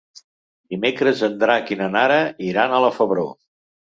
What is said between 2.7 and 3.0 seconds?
a la